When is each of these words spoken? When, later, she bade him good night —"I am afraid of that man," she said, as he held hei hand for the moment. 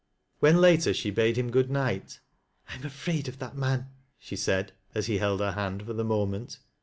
When, 0.39 0.57
later, 0.59 0.95
she 0.95 1.11
bade 1.11 1.37
him 1.37 1.51
good 1.51 1.69
night 1.69 2.21
—"I 2.69 2.73
am 2.73 2.83
afraid 2.87 3.27
of 3.27 3.37
that 3.37 3.55
man," 3.55 3.89
she 4.17 4.35
said, 4.35 4.71
as 4.95 5.05
he 5.05 5.19
held 5.19 5.41
hei 5.41 5.51
hand 5.51 5.83
for 5.85 5.93
the 5.93 6.03
moment. 6.03 6.57